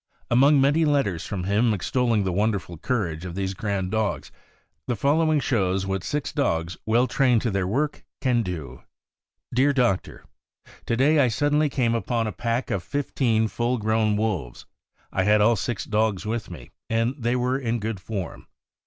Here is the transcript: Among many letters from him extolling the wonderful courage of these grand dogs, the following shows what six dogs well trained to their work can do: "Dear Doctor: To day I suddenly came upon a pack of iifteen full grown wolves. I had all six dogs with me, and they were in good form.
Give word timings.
Among 0.31 0.59
many 0.59 0.83
letters 0.83 1.27
from 1.27 1.43
him 1.43 1.75
extolling 1.75 2.23
the 2.23 2.31
wonderful 2.31 2.75
courage 2.75 3.23
of 3.23 3.35
these 3.35 3.53
grand 3.53 3.91
dogs, 3.91 4.31
the 4.87 4.95
following 4.95 5.39
shows 5.39 5.85
what 5.85 6.03
six 6.03 6.31
dogs 6.31 6.75
well 6.87 7.05
trained 7.05 7.43
to 7.43 7.51
their 7.51 7.67
work 7.67 8.03
can 8.19 8.41
do: 8.41 8.81
"Dear 9.53 9.73
Doctor: 9.73 10.25
To 10.87 10.97
day 10.97 11.19
I 11.19 11.27
suddenly 11.27 11.69
came 11.69 11.93
upon 11.93 12.25
a 12.25 12.31
pack 12.31 12.71
of 12.71 12.83
iifteen 12.83 13.47
full 13.47 13.77
grown 13.77 14.17
wolves. 14.17 14.65
I 15.13 15.21
had 15.21 15.39
all 15.39 15.55
six 15.55 15.85
dogs 15.85 16.25
with 16.25 16.49
me, 16.49 16.71
and 16.89 17.13
they 17.19 17.35
were 17.35 17.59
in 17.59 17.77
good 17.79 17.99
form. 17.99 18.47